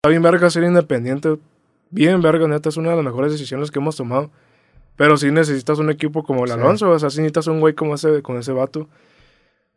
[0.00, 1.36] Está bien verga ser independiente.
[1.90, 4.30] Bien verga, neta, es una de las mejores decisiones que hemos tomado.
[4.96, 6.54] Pero sí necesitas un equipo como el Sí.
[6.54, 8.88] Alonso, o sea, sí necesitas un güey como ese, con ese vato.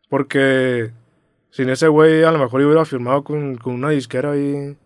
[0.09, 0.91] Porque
[1.49, 4.78] sin ese güey a lo mejor yo hubiera firmado con, con una disquera ahí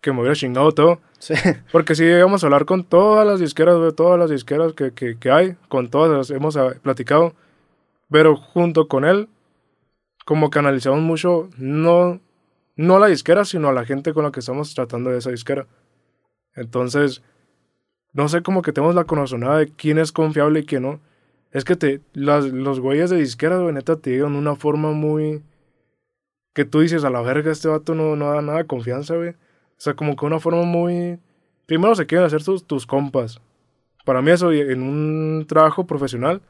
[0.00, 1.00] que me hubiera chingado todo.
[1.18, 1.34] Sí.
[1.72, 5.18] Porque sí llegamos a hablar con todas las disqueras, güey, todas las disqueras que, que,
[5.18, 7.34] que hay, con todas las hemos platicado.
[8.08, 9.28] Pero junto con él,
[10.24, 12.20] como que analizamos mucho, no,
[12.76, 15.30] no a la disquera, sino a la gente con la que estamos tratando de esa
[15.30, 15.66] disquera.
[16.54, 17.22] Entonces,
[18.12, 21.00] no sé, como que tenemos la conozonada de quién es confiable y quién no.
[21.52, 24.92] Es que te, las, los güeyes de disquera, güey, neta, te llegan de una forma
[24.92, 25.42] muy...
[26.54, 29.30] Que tú dices, a la verga, este vato no, no da nada confianza, güey.
[29.30, 29.34] O
[29.78, 31.18] sea, como que una forma muy...
[31.66, 33.40] Primero se quieren hacer tus, tus compas.
[34.04, 36.40] Para mí eso, en un trabajo profesional,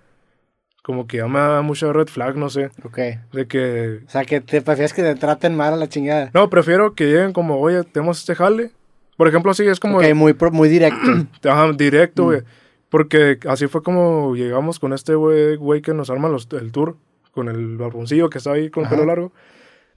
[0.86, 2.70] como que ya me da mucha red flag, no sé.
[2.84, 2.98] Ok.
[3.32, 4.02] De que...
[4.06, 6.30] O sea, que te prefieres que te traten mal a la chingada.
[6.32, 8.70] No, prefiero que lleguen como, oye, tenemos este jale.
[9.16, 9.98] Por ejemplo, así es como...
[9.98, 11.00] Ok, muy, muy directo.
[11.50, 12.26] Ajá, directo, Mm.
[12.26, 12.40] güey.
[12.88, 16.96] Porque así fue como llegamos con este güey, güey que nos arma los, el tour,
[17.32, 19.32] con el barboncillo que está ahí con el pelo largo.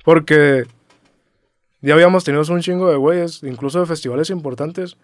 [0.03, 0.65] Porque
[1.81, 4.97] ya habíamos tenido un chingo de güeyes, incluso de festivales importantes,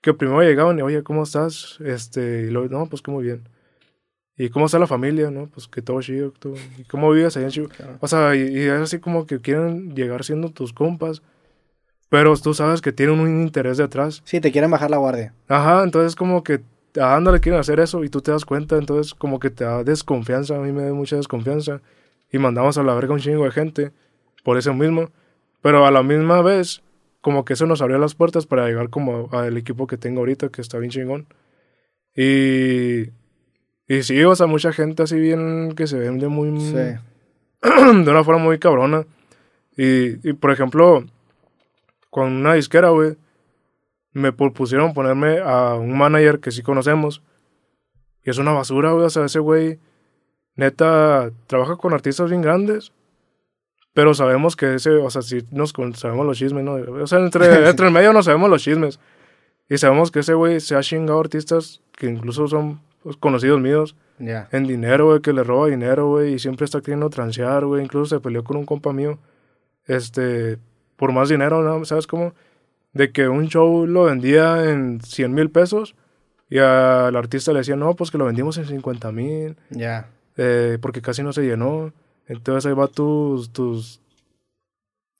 [0.00, 1.78] que primero llegaban y, oye, ¿cómo estás?
[1.84, 3.44] Este, y luego, no, pues que muy bien.
[4.36, 5.30] ¿Y cómo está la familia?
[5.30, 6.32] No, pues que todo chido.
[6.32, 7.76] todo- ¿Y cómo vives allá en Chihuahua?
[7.76, 7.98] Claro.
[8.00, 11.22] O sea, y, y es así como que quieren llegar siendo tus compas,
[12.08, 14.22] pero tú sabes que tienen un interés detrás.
[14.24, 15.34] Sí, te quieren bajar la guardia.
[15.48, 16.60] Ajá, entonces como que
[17.00, 19.64] a Anda le quieren hacer eso y tú te das cuenta, entonces como que te
[19.64, 21.80] da desconfianza, a mí me da mucha desconfianza
[22.30, 23.92] y mandamos a la verga un chingo de gente
[24.44, 25.10] por eso mismo,
[25.62, 26.82] pero a la misma vez
[27.22, 30.48] como que eso nos abrió las puertas para llegar como al equipo que tengo ahorita
[30.50, 31.26] que está bien chingón
[32.14, 33.04] y
[33.88, 36.74] y sí, o sea, mucha gente así bien que se vende muy Sí.
[37.62, 39.04] de una forma muy cabrona
[39.76, 41.04] y, y por ejemplo
[42.12, 43.16] con una disquera, güey,
[44.12, 47.22] me propusieron ponerme a un manager que sí conocemos.
[48.22, 49.06] Y es una basura, güey.
[49.06, 49.78] O sea, ese güey,
[50.54, 52.92] neta, trabaja con artistas bien grandes.
[53.94, 56.74] Pero sabemos que ese, o sea, sí nos sabemos los chismes, ¿no?
[56.74, 59.00] O sea, entre, entre el medio no sabemos los chismes.
[59.70, 63.96] Y sabemos que ese güey se ha chingado artistas que incluso son pues, conocidos míos
[64.18, 64.48] Ya.
[64.52, 67.82] en dinero, güey, que le roba dinero, güey, y siempre está queriendo transear, güey.
[67.84, 69.18] Incluso se peleó con un compa mío,
[69.86, 70.58] este,
[70.96, 71.84] por más dinero, ¿no?
[71.84, 72.34] ¿Sabes cómo?
[72.92, 75.94] De que un show lo vendía en 100 mil pesos
[76.50, 80.08] y al artista le decía, no, pues que lo vendimos en 50 mil, Ya.
[80.36, 81.92] eh, porque casi no se llenó.
[82.26, 84.01] Entonces ahí va tus, tus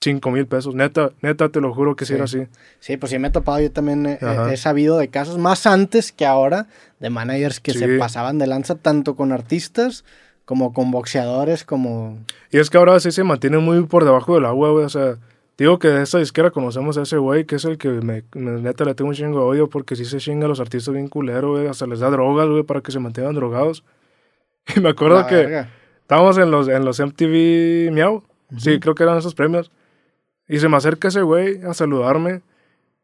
[0.03, 0.75] 5 mil pesos.
[0.75, 2.15] Neta, neta, te lo juro que sí, Sí.
[2.17, 2.47] era así.
[2.81, 6.27] Sí, pues sí me he topado, yo también he, sabido de casos más antes que
[6.27, 6.67] ahora
[7.01, 10.05] de managers que se pasaban de lanza tanto con artistas
[10.45, 12.19] como con boxeadores, como...
[12.51, 14.85] Y es que ahora sí se mantiene muy por debajo del agua, güey.
[14.85, 15.17] O sea,
[15.57, 18.61] digo que de esta disquera conocemos a ese güey, que es el que me, me-
[18.61, 21.07] neta le tengo un chingo de odio porque sí se chinga a los artistas bien
[21.09, 21.69] culero, güey.
[21.69, 23.85] Hasta les da drogas, güey, para que se mantengan drogados.
[24.77, 25.69] Y me acuerdo La que verga.
[26.03, 28.23] estábamos en los, en los MTV Miau.
[28.59, 29.71] Sí, creo que eran esos premios.
[30.53, 32.43] Y se me acerca ese güey a saludarme.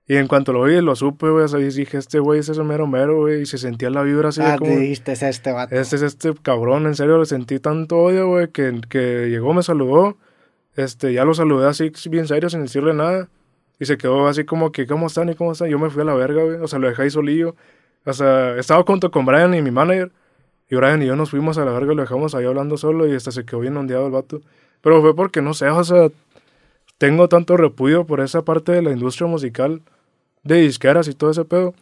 [0.06, 1.47] Y en cuanto lo vi, lo supe, güey.
[1.47, 3.41] Y dije, este güey es ese mero mero, güey.
[3.41, 4.70] Y se sentía la vibra así de Ah, como...
[4.70, 5.75] te es este vato.
[5.75, 9.62] Este es este cabrón, en serio, le sentí tanto odio, güey, que, que llegó, me
[9.62, 10.19] saludó.
[10.76, 13.31] Este, ya lo saludé así, bien serio, sin decirle nada.
[13.80, 15.70] Y se quedó así como que, ¿cómo están y cómo están?
[15.70, 16.56] Yo me fui a la verga, güey.
[16.59, 17.56] O sea, lo dejé ahí solillo.
[18.04, 20.12] O sea, estaba junto con Brian y mi manager.
[20.69, 23.15] Y Brian y yo nos fuimos a la verga, lo dejamos ahí hablando solo y
[23.15, 24.42] hasta se quedó bien ondeado el vato.
[24.82, 26.09] Pero fue porque, no sé, o sea,
[26.98, 29.82] tengo tanto repudio por esa parte de la industria musical,
[30.44, 31.75] de disqueras y todo ese pedo,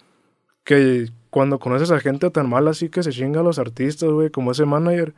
[0.65, 4.31] que cuando conoces a gente tan mala así que se chinga a los artistas, güey,
[4.31, 5.15] como ese manager,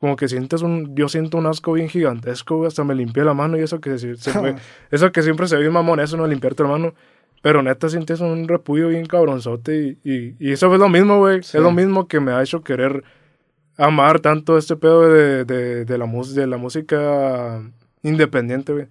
[0.00, 3.34] como que sientes un, yo siento un asco bien gigantesco, güey, hasta me limpié la
[3.34, 4.54] mano y eso que se, se fue-
[4.90, 6.94] eso que siempre se ve mamón, eso no limpiarte la mano,
[7.42, 11.42] pero neta sientes un repudio bien cabronzote y, y, y eso es lo mismo, güey,
[11.42, 11.56] Sí.
[11.56, 13.04] es lo mismo que me ha hecho querer
[13.76, 17.62] amar tanto este pedo de, de, de la, de la música
[18.02, 18.86] independiente, güey.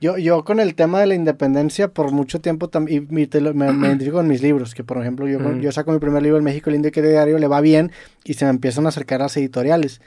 [0.00, 4.16] Yo, yo con el tema de la independencia por mucho tiempo también me, me identifico
[4.16, 6.88] con mis libros, que por ejemplo yo, yo saco mi primer libro, El México Lindo
[6.88, 7.92] y que diario, le va bien
[8.24, 10.00] y se me empiezan a acercar las editoriales.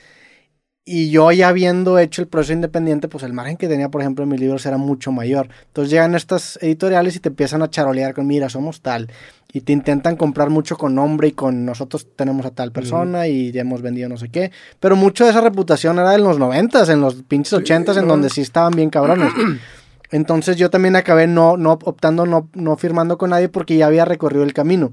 [0.86, 4.24] Y yo ya habiendo hecho el proceso independiente, pues el margen que tenía, por ejemplo,
[4.24, 5.48] en mis libros era mucho mayor.
[5.68, 9.10] Entonces llegan estas editoriales y te empiezan a charolear con, mira, somos tal.
[9.54, 13.54] Y te intentan comprar mucho con nombre y con nosotros tenemos a tal persona y
[13.54, 14.52] ya hemos vendido no sé qué.
[14.82, 18.14] Pero mucho de esa reputación era en los noventas, en los pinches ochentas, en no.
[18.14, 19.32] donde sí estaban bien cabrones.
[20.14, 24.06] Entonces yo también acabé no, no optando, no, no firmando con nadie porque ya había
[24.06, 24.92] recorrido el camino.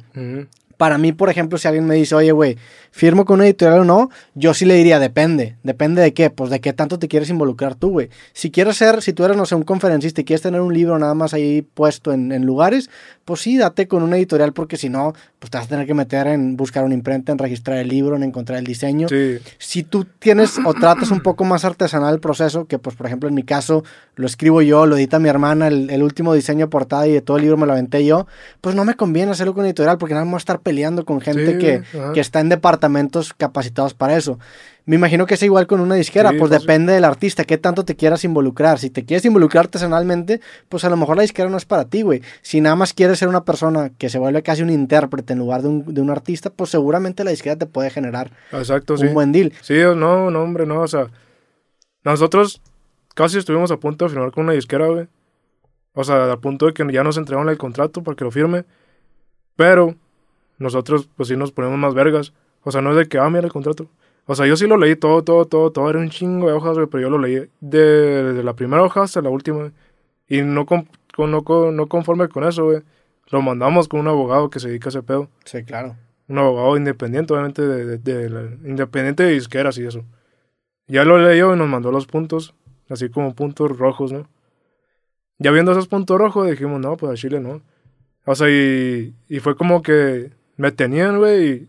[0.81, 2.57] Para mí, por ejemplo, si alguien me dice, oye, güey,
[2.91, 5.59] firmo con una editorial o no, yo sí le diría, depende.
[5.63, 6.31] ¿Depende de qué?
[6.31, 8.09] Pues de qué tanto te quieres involucrar tú, güey.
[8.33, 10.99] Si quieres ser, si tú eres, no sé, un conferencista y quieres tener un libro
[10.99, 12.89] nada más ahí puesto en, en lugares,
[13.27, 15.93] pues sí, date con una editorial porque si no, pues te vas a tener que
[15.93, 19.07] meter en buscar una imprenta, en registrar el libro, en encontrar el diseño.
[19.07, 19.39] Sí.
[19.59, 23.29] Si tú tienes o tratas un poco más artesanal el proceso, que pues por ejemplo
[23.29, 23.85] en mi caso
[24.17, 27.21] lo escribo yo, lo edita mi hermana, el, el último diseño de portada y de
[27.21, 28.27] todo el libro me lo aventé yo,
[28.61, 31.21] pues no me conviene hacerlo con editorial porque nada más voy a estar peleando con
[31.21, 31.83] gente Sí, que,
[32.15, 34.39] que está en departamentos capacitados para eso.
[34.87, 36.67] Me imagino que es igual con una disquera, Sí, pues fácil.
[36.67, 38.79] depende del artista, qué tanto te quieras involucrar.
[38.79, 42.03] Si te quieres involucrar artesanalmente, pues a lo mejor la disquera no es para ti,
[42.03, 42.23] güey.
[42.43, 45.63] Si nada más quieres ser una persona que se vuelve casi un intérprete en lugar
[45.63, 49.07] de un, de un artista, pues seguramente la disquera te puede generar Exacto, sí.
[49.07, 49.53] un buen deal.
[49.61, 51.07] Sí, no, no, hombre, no, o sea,
[52.05, 52.61] nosotros
[53.15, 55.07] casi estuvimos a punto de firmar con una disquera, güey.
[55.93, 58.65] O sea, al punto de que ya nos entregaron el contrato para que lo firme.
[59.57, 59.97] Pero
[60.61, 62.33] nosotros, pues sí nos ponemos más vergas.
[62.63, 63.89] O sea, no es de que, ah, mira el contrato.
[64.27, 65.91] O sea, yo sí lo leí todo, todo, todo, todo.
[65.91, 67.79] Era un chingo de hojas, güey, pero yo lo leí de,
[68.23, 69.73] desde la primera hoja hasta la última.
[70.29, 72.83] Y no, con- con- no, con- no conforme con eso, güey.
[73.31, 75.97] Lo mandamos con un abogado que se dedica a ese pedo Sí, claro.
[76.29, 80.05] un abogado independiente, obviamente, de, de- de la- independiente de disqueras y eso.
[80.87, 82.55] Ya lo leyó y nos mandó los puntos,
[82.89, 84.29] así como puntos rojos, ¿no?
[85.39, 87.63] Ya viendo esos puntos rojos dijimos, no, pues a Chile no.
[88.27, 90.31] O sea, y, y fue como que
[90.61, 91.69] me tenían, güey, y,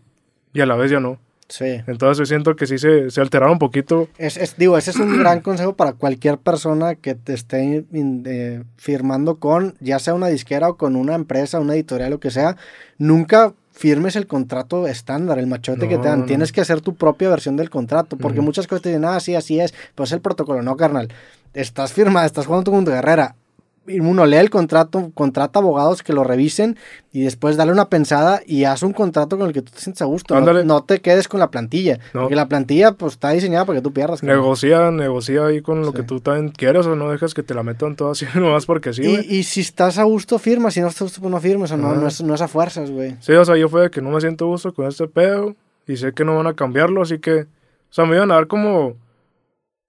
[0.52, 1.18] y a la vez ya no.
[1.48, 1.82] Sí.
[1.86, 4.08] Entonces yo siento que sí se, se alteraron un poquito.
[4.16, 8.62] Es, es- digo, ese es un gran consejo para cualquier persona que te esté eh,
[8.76, 12.56] firmando con, ya sea una disquera o con una empresa, una editorial, lo que sea.
[12.96, 16.20] Nunca firmes el contrato estándar, el machote que te dan.
[16.20, 16.26] no.
[16.26, 19.34] Tienes que hacer tu propia versión del contrato, porque muchas cosas te dicen, ah, sí,
[19.34, 20.62] así es, pues es el protocolo.
[20.62, 21.08] No, carnal.
[21.54, 23.34] Estás firmado, estás jugando tu carrera.
[23.86, 26.76] Uno lee el contrato, contrata abogados que lo revisen
[27.10, 30.00] y después dale una pensada y haz un contrato con el que tú te sientes
[30.02, 30.40] a gusto.
[30.40, 31.98] No, te quedes con la plantilla.
[32.14, 32.20] No.
[32.22, 34.22] Porque la plantilla pues está diseñada para que tú pierdas.
[34.22, 35.94] Negocia, negocia ahí con lo Sí.
[35.96, 38.92] que tú también quieres o no dejas que te la metan todo así nomás porque
[38.92, 40.70] sí, y, y si estás a gusto, firma.
[40.70, 41.72] Si no estás a gusto, pues no firmes.
[41.72, 43.16] O no, no, es, no es a fuerzas, güey.
[43.20, 45.56] Sí, o sea, yo fue de que no me siento a gusto con este pedo
[45.88, 47.46] y sé que no van a cambiarlo, así que, o
[47.90, 48.94] sea, me iban a dar como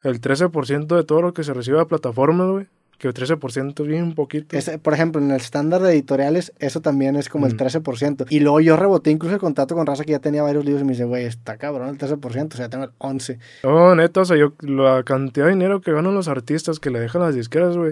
[0.01, 2.67] el 13% de todo lo que se recibe de plataformas, güey.
[3.03, 4.55] Que el 13% es bien poquito.
[4.81, 7.57] Por ejemplo, en el estándar de editoriales, eso también es como el Mm.
[7.57, 8.25] 13%.
[8.29, 10.85] Y luego yo reboté incluso el contrato con Raza que ya tenía varios libros y
[10.85, 13.39] me dice, güey, está cabrón el 13%, o sea, tengo el 11%.
[13.63, 17.01] No, neta, o sea, yo, la cantidad de dinero que ganan los artistas que le
[17.01, 17.91] dejan las disqueras, güey,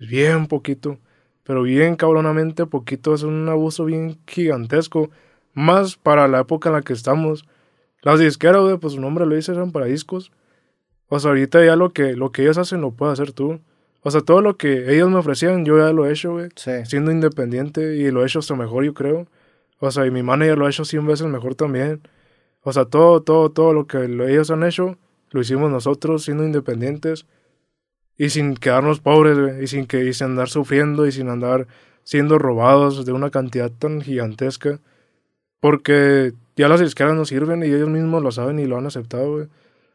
[0.00, 0.98] es bien poquito.
[1.44, 5.10] Pero bien cabronamente poquito, es un abuso bien gigantesco.
[5.54, 7.44] Más para la época en la que estamos.
[8.02, 10.32] Las disqueras, güey, pues su nombre lo dice, eran para discos.
[11.06, 13.60] O sea, ahorita ya lo que, lo que ellos hacen lo puedes hacer tú.
[14.02, 16.48] O sea, todo lo que ellos me ofrecían, yo ya lo he hecho, güey.
[16.56, 16.70] Sí.
[16.84, 19.26] Siendo independiente y lo he hecho hasta mejor, yo creo.
[19.80, 22.00] O sea, y mi manager lo ha hecho 100 veces mejor también.
[22.62, 24.96] O sea, todo, todo, todo lo que lo- ellos han hecho,
[25.30, 27.26] lo hicimos nosotros siendo independientes
[28.16, 31.66] y sin quedarnos pobres, güey, y sin que y sin andar sufriendo y sin andar
[32.02, 34.80] siendo robados de una cantidad tan gigantesca.
[35.60, 39.32] Porque ya las disqueras no sirven y ellos mismos lo saben y lo han aceptado,
[39.32, 39.46] güey.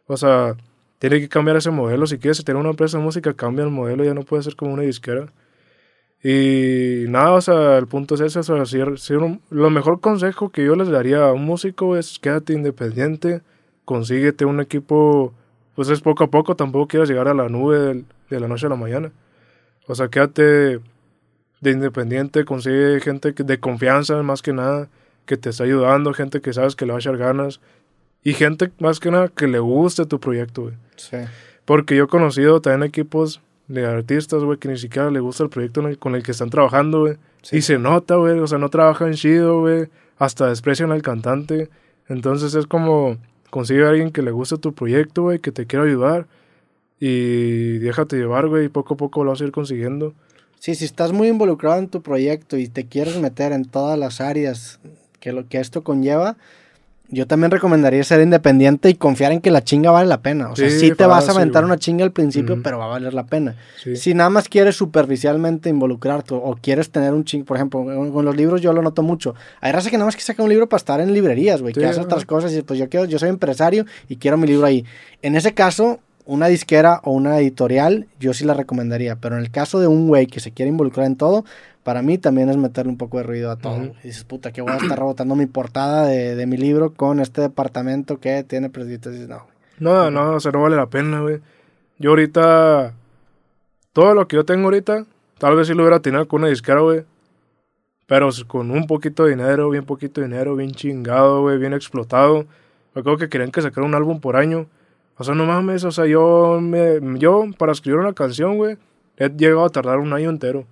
[0.07, 0.55] O sea,
[1.03, 2.07] tiene que cambiar ese modelo.
[2.07, 4.71] Si quieres tener una empresa de música, cambia el modelo, ya no puede ser como
[4.71, 5.33] una disquera.
[6.23, 10.63] Y nada, o sea, el punto es ese, o sea, un- lo mejor consejo que
[10.63, 13.41] yo les daría a un músico es quédate independiente,
[13.83, 15.33] consíguete un equipo,
[15.75, 18.69] pues es poco a poco, tampoco quieras llegar a la nube de la noche a
[18.69, 19.11] la mañana.
[19.87, 20.79] O sea, quédate
[21.59, 24.87] de independiente, consigue gente de confianza más que nada,
[25.25, 27.59] que te está ayudando, gente que sabes que le va a echar ganas
[28.23, 30.73] y gente más que nada que le guste tu proyecto, güey.
[30.95, 31.17] Sí.
[31.65, 35.49] Porque yo he conocido también equipos de artistas, güey, que ni siquiera le gusta el
[35.49, 37.15] proyecto el- con el que están trabajando, güey.
[37.41, 37.57] Sí.
[37.57, 39.87] Y se nota, güey, o sea, no trabajan chido, güey.
[40.17, 41.69] Hasta desprecian al cantante.
[42.07, 43.17] Entonces es como
[43.49, 46.27] consigue a alguien que le guste tu proyecto, güey, que te quiera ayudar.
[46.99, 50.13] Y déjate llevar, güey, y poco a poco lo vas a ir consiguiendo.
[50.59, 54.21] Sí, si estás muy involucrado en tu proyecto y te quieres meter en todas las
[54.21, 54.79] áreas
[55.19, 56.37] que lo que esto conlleva,
[57.13, 60.49] yo también recomendaría ser independiente y confiar en que la chinga vale la pena.
[60.49, 62.87] O sea, sí, Sí, te vas a aventar una chinga al principio, pero va a
[62.89, 63.55] valer la pena.
[63.81, 63.95] Sí.
[63.95, 68.35] Si nada más quieres superficialmente involucrarte o quieres tener un ching, por ejemplo, con los
[68.35, 69.35] libros yo lo noto mucho.
[69.61, 71.85] Hay raza que nada más que saca un libro para estar en librerías, güey, que
[71.85, 74.85] hace otras cosas y pues yo quiero, yo soy empresario y quiero mi libro ahí.
[75.21, 79.51] En ese caso, una disquera o una editorial, yo sí la recomendaría, pero en el
[79.51, 81.45] caso de un güey que se quiere involucrar en todo,
[81.83, 83.83] para mí también es meterle un poco de ruido a todo.
[84.03, 87.19] Y dices, puta, que voy a estar rebotando mi portada de, de mi libro con
[87.19, 89.11] este departamento que tiene presidente.
[89.11, 89.53] Dices, no, güey.
[89.79, 91.41] No, no, o sea, no vale la pena, güey.
[91.99, 92.93] Yo ahorita,
[93.91, 95.05] todo lo que yo tengo ahorita,
[95.37, 97.03] tal vez si lo hubiera tenido con una disquera, güey.
[98.07, 102.45] Pero con un poquito de dinero, bien poquito de dinero, bien chingado, güey, bien explotado.
[102.93, 104.67] Me acuerdo que querían que sacara un álbum por año.
[105.17, 108.77] O sea, no mames, o sea, yo, me, yo para escribir una canción, güey,
[109.17, 110.65] he llegado a tardar un año entero.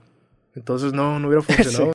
[0.55, 1.85] Entonces no, no hubiera funcionado.